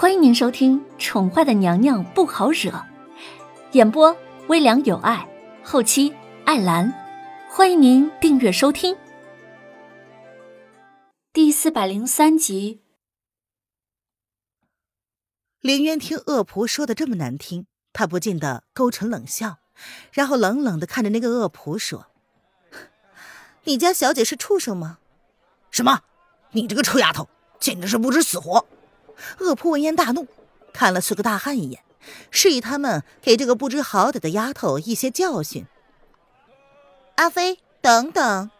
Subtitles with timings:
[0.00, 2.70] 欢迎您收听《宠坏的娘娘不好惹》，
[3.72, 5.28] 演播微凉有爱，
[5.64, 6.14] 后期
[6.44, 6.94] 艾兰。
[7.50, 8.96] 欢迎您订阅收听。
[11.32, 12.84] 第四百零三集。
[15.60, 19.56] 林渊听恶仆说的这么难听，他不禁的勾唇冷笑，
[20.12, 22.06] 然后冷冷的看着那个恶仆说
[23.64, 24.98] ：“你家小姐是畜生吗
[25.72, 26.02] ？”“什么？
[26.52, 27.28] 你这个臭丫头，
[27.58, 28.64] 简直是不知死活！”
[29.40, 30.26] 恶仆闻言大怒，
[30.72, 31.82] 看了四个大汉一眼，
[32.30, 35.66] 示意他们给这个不知好歹的丫头一些教训。
[37.16, 38.50] 阿飞，等等！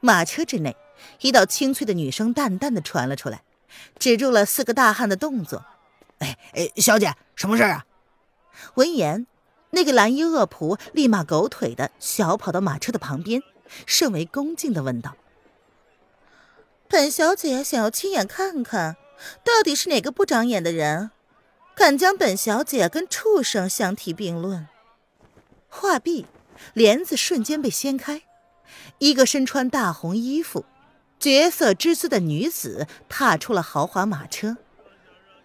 [0.00, 0.76] 马车之内，
[1.20, 3.42] 一道清脆的女声淡淡的传了出来，
[3.98, 5.64] 止住了四个大汉的动作。
[6.18, 7.86] 哎哎，小姐，什么事啊？
[8.74, 9.26] 闻言，
[9.70, 13.42] 那个蓝衣恶仆立马狗腿的小跑到马车的旁边，
[13.86, 15.16] 甚为恭敬的问道
[16.88, 18.96] ：“本小姐想要亲眼看看。”
[19.44, 21.10] 到底是哪个不长眼的人，
[21.74, 24.68] 敢将本小姐跟畜生相提并论？
[25.68, 26.26] 话毕，
[26.72, 28.22] 帘子瞬间被掀开，
[28.98, 30.64] 一个身穿大红衣服、
[31.20, 34.56] 绝色之姿的女子踏出了豪华马车，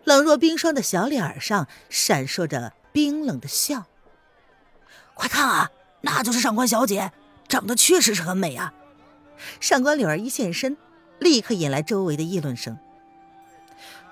[0.03, 3.85] 冷若冰霜的小脸上闪烁着冰冷的笑。
[5.13, 7.11] 快看啊，那就是上官小姐，
[7.47, 8.73] 长得确实是很美啊！
[9.59, 10.77] 上官柳儿一现身，
[11.19, 12.77] 立刻引来周围的议论声。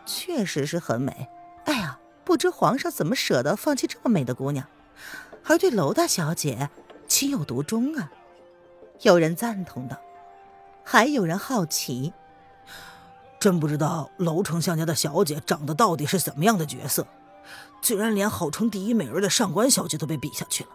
[0.05, 1.27] 确实是很美，
[1.65, 4.67] 哎呀，不知皇上怎么舍得放弃这么美的姑娘，
[5.45, 6.69] 而对娄大小姐
[7.07, 8.11] 情有独钟啊！
[9.01, 9.97] 有人赞同道，
[10.83, 12.13] 还有人好奇，
[13.39, 17.07] 真不知道娄丞相家的小姐长得到底是怎么样的角色，
[17.81, 20.69] 居然连号称第一美人的上官小姐都被比下去了。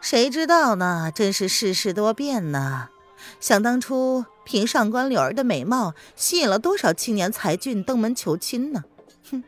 [0.00, 1.10] 谁知道呢？
[1.12, 2.90] 真是世事多变呢！
[3.40, 8.84] 想当初，凭上官柳儿的美貌，吸引了多少青年才俊登门求亲呢？
[9.30, 9.42] 哼，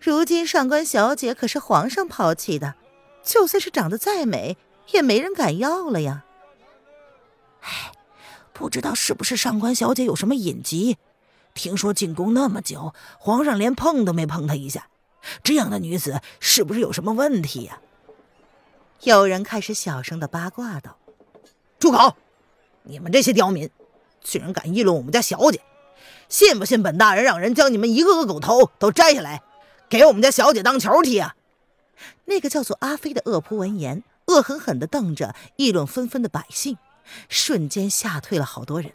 [0.00, 2.74] 如今上官小姐可是皇上抛弃的，
[3.22, 4.56] 就算是长得再美，
[4.92, 6.24] 也没人敢要了呀。
[7.60, 7.92] 哎，
[8.52, 10.98] 不知道是不是上官小姐有什么隐疾？
[11.54, 14.88] 听说进宫那么久，皇上连碰都没碰她一下，
[15.42, 17.80] 这样的女子是不是有什么问题呀？
[19.02, 20.96] 有人开始小声的八卦道
[21.78, 22.14] ：“住口！”
[22.88, 23.68] 你们这些刁民，
[24.22, 25.60] 居然敢议论我们家小姐！
[26.28, 29.42] 信不信本大人让人将你们一个个狗头都摘下来，
[29.88, 31.36] 给我们家小姐当球踢啊？
[32.26, 36.78] 那个叫做阿飞的恶仆闻言，恶狠狠地瞪着议论纷纷的百姓，
[37.28, 38.92] 瞬间吓退了好多人。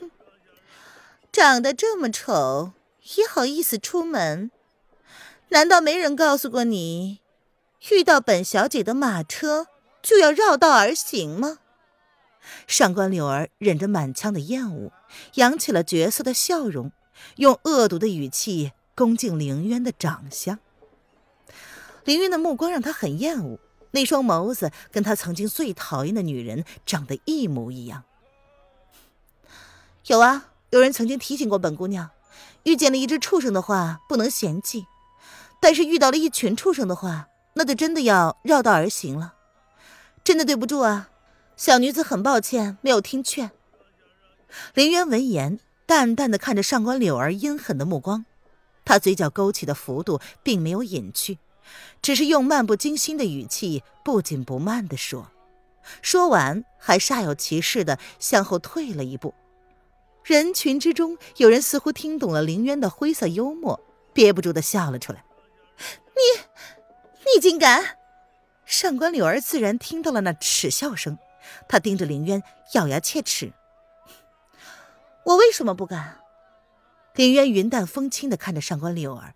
[0.00, 0.10] 哼，
[1.32, 2.72] 长得这么丑，
[3.16, 4.50] 也好意思出门？
[5.50, 7.20] 难道没人告诉过你，
[7.90, 9.68] 遇到本小姐的马车
[10.02, 11.58] 就要绕道而行吗？
[12.66, 14.92] 上官柳儿忍着满腔的厌恶，
[15.34, 16.92] 扬起了绝色的笑容，
[17.36, 20.58] 用恶毒的语气恭敬凌渊的长相。
[22.04, 23.58] 凌渊的目光让他很厌恶，
[23.90, 28.04] 那双眸子跟他曾经最讨厌的女人长得一模一样。
[30.06, 32.10] 有啊，有人曾经提醒过本姑娘，
[32.62, 34.86] 遇见了一只畜生的话不能嫌弃，
[35.60, 39.34] 但是遇到了一群畜生的话，那就真的要绕道而行了。
[40.24, 41.10] 真的对不住啊。
[41.58, 43.50] 小女子很抱歉，没有听劝。
[44.74, 48.24] 林渊闻言，淡淡的看着上官柳儿阴狠的目光，
[48.84, 51.38] 他嘴角勾起的幅度并没有隐去，
[52.00, 55.32] 只是用漫不经心的语气，不紧不慢的说。
[56.00, 59.34] 说完，还煞有其事的向后退了一步。
[60.22, 63.80] 人群之中，有人似乎听懂了林渊的灰色幽默，
[64.12, 65.24] 憋不住的笑了出来。
[66.14, 66.40] 你，
[67.34, 67.98] 你竟敢！
[68.64, 71.18] 上官柳儿自然听到了那耻笑声。
[71.68, 72.42] 他盯着林渊，
[72.74, 73.52] 咬牙切齿
[75.24, 76.20] ：“我为什么不敢？”
[77.14, 79.34] 林渊云淡风轻的看着上官柳儿，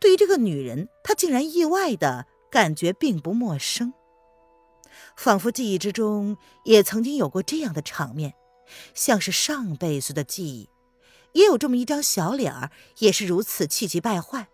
[0.00, 3.92] 对于这个女人，他竟然意外的感觉并不陌生，
[5.16, 8.34] 仿佛记忆之中也曾经有过这样的场面，
[8.94, 10.68] 像是上辈子的记忆，
[11.32, 14.48] 也有这么一张小脸儿，也是如此气急败坏。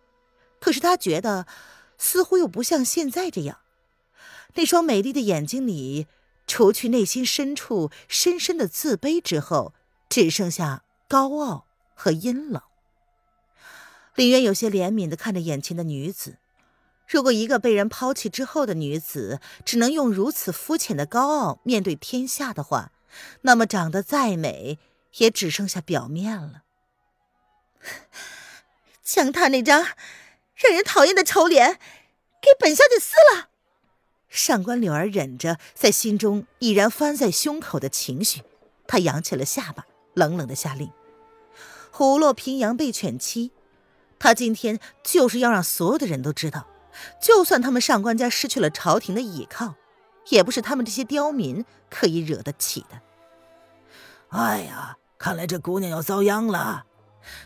[0.61, 1.47] 可是他觉得，
[1.97, 3.61] 似乎又不像现在这样，
[4.55, 6.07] 那双美丽的眼睛里。
[6.47, 9.75] 除去内心深处深深的自卑之后，
[10.09, 12.63] 只剩下高傲和阴冷。
[14.15, 16.39] 林渊有些怜悯的看着眼前的女子，
[17.07, 22.93] 如果一个被人抛弃之后的女子只能用如此肤浅的高傲面对天下的话，
[23.43, 24.79] 那么长得再美
[25.19, 26.63] 也只剩下表面了。
[29.03, 29.87] 将他那张
[30.55, 31.75] 让人讨厌的丑脸
[32.41, 33.51] 给本小姐撕了！
[34.29, 38.43] 上官柳儿忍着在心中已然翻在胸口的情绪，
[38.87, 40.91] 她扬起了下巴，冷冷的下令。
[41.91, 43.53] 虎落平阳被犬欺，
[44.19, 46.67] 他今天就是要让所有的人都知道，
[47.23, 49.75] 就算他们上官家失去了朝廷的倚靠，
[50.29, 53.01] 也不是他们这些刁民可以惹得起的。
[54.29, 56.85] 哎呀，看来这姑娘要遭殃了。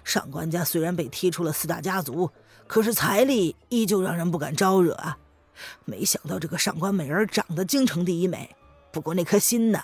[0.03, 2.31] 上官家虽然被踢出了四大家族，
[2.67, 5.17] 可是财力依旧让人不敢招惹啊。
[5.85, 8.55] 没想到这个上官美人长得京城第一美，
[8.93, 9.81] 不过那颗心呢，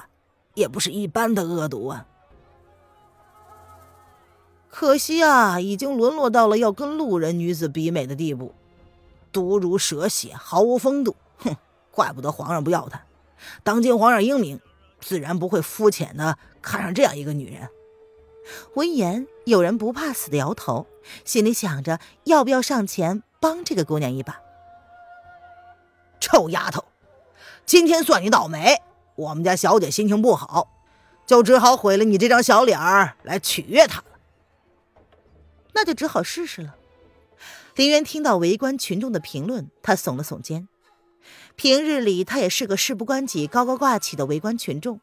[0.55, 2.07] 也不是一般的恶毒啊。
[4.69, 8.55] 可惜啊，已经沦落到了要跟路人女子比美的地步，
[9.33, 11.17] 毒如蛇蝎，毫无风度。
[11.39, 11.57] 哼，
[11.91, 13.03] 怪不得皇上不要她。
[13.63, 14.61] 当今皇上英明，
[15.01, 17.69] 自然不会肤浅的看上这样一个女人。
[18.75, 20.87] 闻言，有人不怕死的摇头，
[21.25, 24.41] 心里想着要不要上前帮这个姑娘一把。
[26.27, 26.85] 臭丫头，
[27.65, 28.83] 今天算你倒霉！
[29.15, 30.73] 我们家小姐心情不好，
[31.25, 34.05] 就只好毁了你这张小脸儿来取悦她了。
[35.73, 36.75] 那就只好试试了。
[37.77, 40.67] 林渊听到围观群众的评论，他耸了耸肩。
[41.55, 45.01] 平日里他也是个事不关己、高高挂起的围观群众，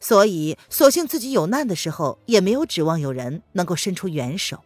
[0.00, 4.62] 所以索性自己有难的时候，也没有指望有人能够伸出援手。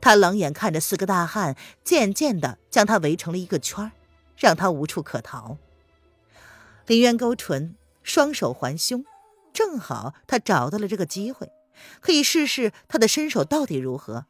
[0.00, 1.54] 他冷眼看着四个大汉
[1.84, 3.92] 渐渐的将他围成了一个圈儿。
[4.42, 5.56] 让他无处可逃。
[6.88, 9.04] 林渊勾唇，双手环胸，
[9.52, 11.52] 正好他找到了这个机会，
[12.00, 14.26] 可以试试他的身手到底如何。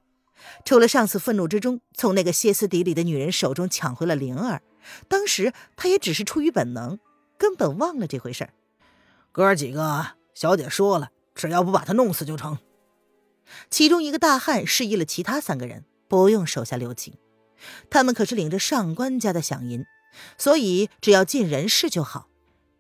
[0.67, 4.61] 除了上次愤怒之中从那个歇斯底里的女人手中抢回了灵儿，
[5.09, 6.99] 当时他也只是出于本能，
[7.39, 8.53] 根本忘了这回事儿。
[9.33, 12.59] 哥几个，小姐说了，只要不把他弄死就成。
[13.71, 17.15] 其中一个大汉示意了其他三个人不用手下留情，
[17.89, 19.87] 他们可是领着上官家的饷银。
[20.37, 22.29] 所以只要尽人事就好，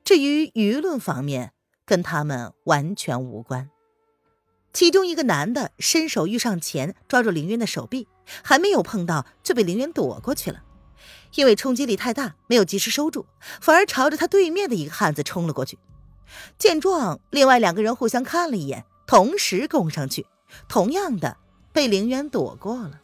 [0.05, 1.53] 至于舆论方面，
[1.85, 3.71] 跟他们完全无关。
[4.73, 8.09] 其中一个男的伸手欲上前抓住凌渊的手臂，
[8.43, 10.63] 还没有碰到，就被凌渊躲过去了。
[11.35, 13.27] 因为冲击力太大，没有及时收住，
[13.61, 15.79] 反而朝着他对面的一个汉子冲了过去。
[16.59, 20.27] 见状，另外两个人互相看了一眼，同时攻上去，
[20.69, 21.37] 同样的
[21.73, 23.01] 被凌渊躲过了。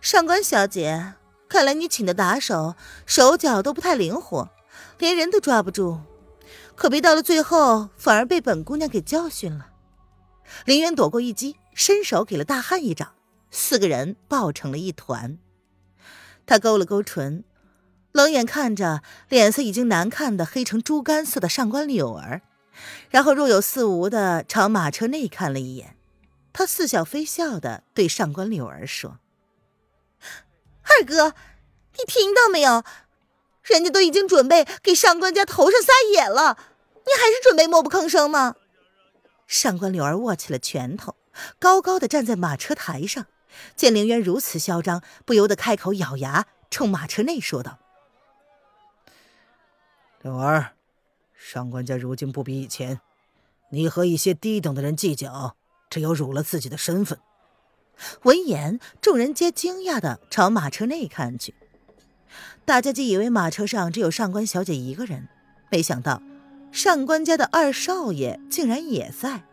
[0.00, 1.14] 上官小姐。
[1.50, 4.50] 看来你请的打手手脚都不太灵活，
[4.98, 5.98] 连人都抓不住，
[6.76, 9.66] 可别到了最后反而被本姑娘给教训了。
[10.64, 13.14] 林渊躲过一击，伸手给了大汉一掌，
[13.50, 15.38] 四个人抱成了一团。
[16.46, 17.42] 他勾了勾唇，
[18.12, 22.42] 冷眼看着脸色已经难看的黑成猪肝色的上官柳儿，
[23.10, 25.96] 然后若有似无的朝马车内看了一眼。
[26.52, 29.18] 他似笑非笑的对上官柳儿说。
[30.98, 31.34] 二哥，
[31.98, 32.82] 你听到没有？
[33.62, 36.56] 人家都已经准备给上官家头上撒野了，
[36.94, 38.56] 你还是准备默不吭声吗？
[39.46, 41.14] 上官柳儿握起了拳头，
[41.58, 43.26] 高高的站在马车台上，
[43.76, 47.78] 见凌渊如此嚣张，不由得开口咬牙，冲马车内说道
[50.22, 50.72] ：“柳儿，
[51.34, 53.00] 上官家如今不比以前，
[53.70, 55.56] 你和一些低等的人计较，
[55.88, 57.20] 只有辱了自己的身份。”
[58.22, 61.54] 闻言，众人皆惊讶的朝马车内看去。
[62.64, 65.28] 大家既以为马车上只有上官小姐一个人，
[65.70, 66.22] 没想到
[66.70, 69.44] 上官家的二少爷竟然也在，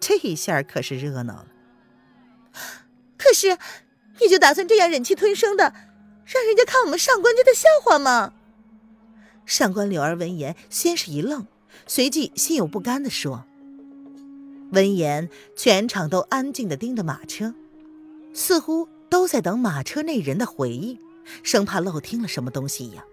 [0.00, 1.46] 这一下可是热闹了。
[3.18, 3.58] 可是，
[4.20, 5.74] 你就打算这样忍气吞声的，
[6.24, 8.32] 让人家看我们上官家的笑话吗？
[9.44, 11.46] 上官柳儿闻言，先是一愣，
[11.86, 13.44] 随即心有不甘的说。
[14.72, 17.54] 闻言，全场都安静的盯着马车。
[18.34, 20.98] 似乎都在等马车内人的回应，
[21.42, 23.04] 生怕漏听了什么东西一样。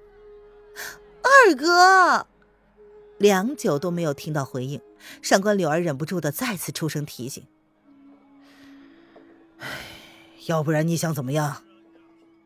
[1.21, 2.27] 二哥，
[3.17, 4.81] 良久都没有听到回应，
[5.21, 7.45] 上官柳儿忍不住的再次出声提醒
[9.59, 9.67] ：“唉，
[10.47, 11.63] 要不然你想怎么样？”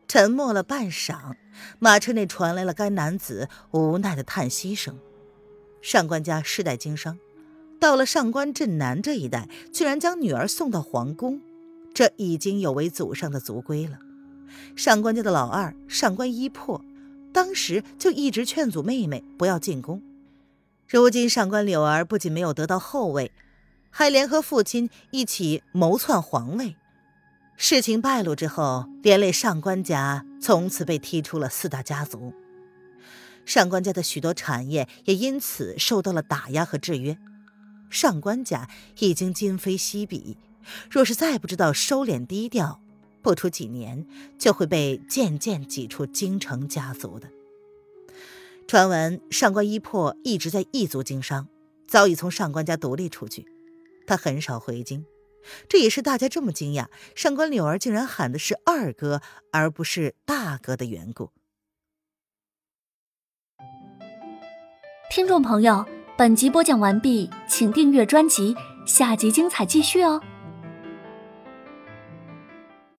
[0.06, 1.34] 沉默了半晌，
[1.78, 4.98] 马车内传来了该男子无奈的叹息声。
[5.82, 7.18] 上官家世代经商，
[7.80, 11.40] 到了上官镇南这一代，居然将女儿送到皇宫。
[11.96, 13.98] 这已经有违祖上的族规了。
[14.76, 16.84] 上官家的老二上官一破，
[17.32, 20.02] 当时就一直劝阻妹妹不要进宫。
[20.86, 23.32] 如今上官柳儿不仅没有得到后位，
[23.88, 26.76] 还联合父亲一起谋篡皇位。
[27.56, 32.34] 事情败露之后，连累上官家从此被踢出了四大家族。
[33.46, 37.16] 上官家的许多产业也因此受到了打压和制约。
[37.88, 40.36] 上官家已经今非昔比。
[40.90, 42.80] 若是再不知道收敛低调
[43.22, 44.06] 不出几年
[44.38, 47.28] 就会被渐渐挤出京城家族的。
[48.66, 51.48] 传闻上官一破一直在异族经商
[51.86, 53.46] 早已从上官家独立出去
[54.06, 55.04] 他很少回京。
[55.68, 59.20] 这也是大家这么惊讶上官柳儿竟然喊的是二哥
[59.52, 61.30] 而不是大哥的缘故。
[65.10, 65.86] 听众朋友
[66.18, 68.54] 本集播讲完毕请订阅专辑
[68.84, 70.20] 下集精彩继续哦。